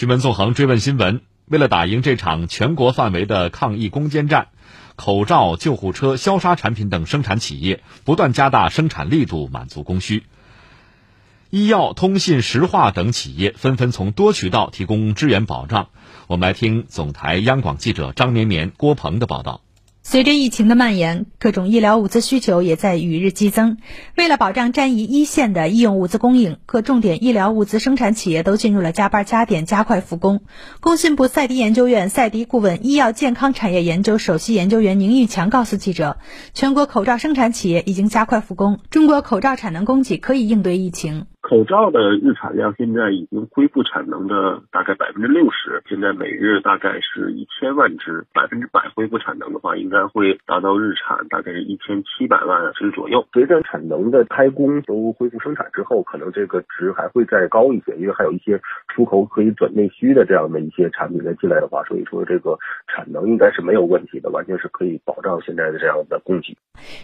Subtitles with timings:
[0.00, 4.48] 新闻纵横追问新闻：为了打赢这场全国范围的抗疫攻坚战，
[4.96, 10.22] 口罩、救护车、消杀产品等生产企业不断加大生产力度，满足供需。
[11.50, 15.90] 医药、通信、石化等企业纷纷从多渠道提供支援保障。
[16.28, 19.60] 我们来听总台央广记者张绵绵、郭鹏的报道。
[20.02, 23.76] 随着疫情的蔓延，各种医疗物资需求也在与日激增。
[24.16, 30.40] 为了保障战役一线的医用物资供应，各重点医疗物资生产企业都进入了加班加点、加快复工。
[30.80, 36.16] 工信部赛迪研究院赛迪顾问医药健康产业研究首席研究员宁玉强告诉记者，
[36.54, 41.26] 全国口罩生产企业已经加快复工，中国口罩产能供给可以应对疫情。
[41.50, 53.26] 口罩的日产量现在已经恢复产能的大概百分之六十，现在每日大概是一千万只，百分之百恢复产能的话，应该会达到日产大概是一千七百万只左右。
[53.32, 66.56] 随着产能的开工都恢复生产之后，可能这个值还会再高一些，因为还有一些出口可以转内需的这样的一些产品再进来的话，所以说这个产能应该是没有问题的，完全是可以保障现在的这样的供给。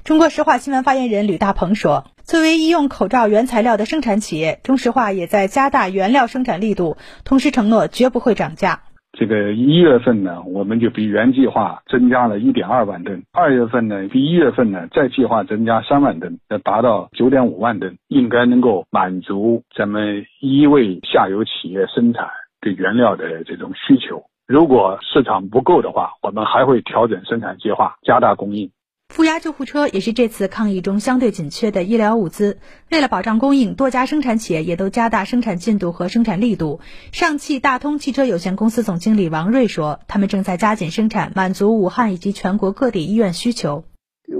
[0.04, 8.80] 中国石化新闻发言人吕大鹏说：“作为医用口罩原材料的生产企业，中石化也在加大原料生产力度，同时承诺绝不会涨价。
[9.12, 22.28] 这个一月份呢，我们就比原计划增加了一点二万吨；二月份呢，比一月份呢再计划增加三万吨，要达到九点五万吨，应该能够满足咱们一位下游企业生产
[22.60, 24.24] 对原料的这种需求。
[24.48, 28.72] 如果市场不够的话，我们还会调整生产计划，加大供应。”
[29.16, 32.58] 负压救护车也是这次抗疫中相对紧缺的医疗物资。
[32.90, 36.80] 为了保障供应，多家生产企业也都加大生产进度和生产力度。
[37.12, 43.84] 上汽大通汽车有限公司总经理王瑞说：“他们正在加紧生产，满足武汉以及全国各地医院需求。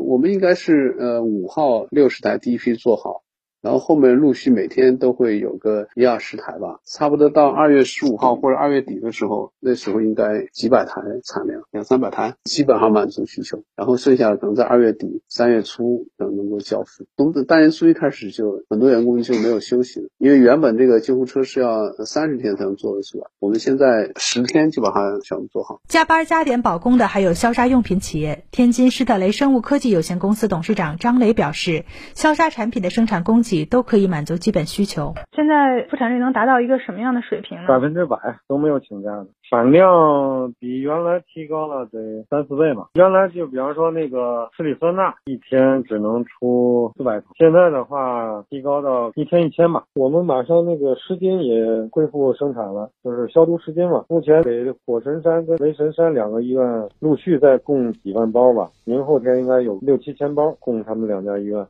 [0.07, 3.23] 我们应该是呃五号六十台第一批做好。”
[3.67, 13.65] 然后后面陆续每天都会有个一二十台吧，差不多到二月十五号或者二月底的时候，那时候应该几百台产量，两三百台基本上满足需求。
[13.75, 17.07] 然后剩下的可能在二月底、三月初等能够交付。
[17.17, 25.81] 从大年初一开始就很多员工就没有休息了，因为原本这个救护车是要三十天才能做得出来，我们现在十天就把它全部做好。
[25.89, 31.85] 加班加点保供的还有消杀用品企业，天津施特雷生物科技有限公司董事长张雷表示，
[32.15, 33.57] 消杀产品的生产供给。
[33.69, 35.15] 都可以满足基本需求。
[35.33, 37.69] 现在复产率能达到一个什么样的水平呢？
[37.69, 38.17] 百分之百
[38.49, 42.89] 都没有请假的，产量比原来提高了得三四倍吧。
[42.95, 49.85] 原来就比方说那个次氯酸钠，一天只能出四百桶，现在的话提高到一天一千吧。
[50.07, 54.05] 我们马上那个湿巾也恢复生产了，就是消毒湿巾嘛。
[54.09, 61.67] 目前给火神山跟雷神山两个医院陆续在供几万包吧，明后天应该有六七千包供他们两家医院。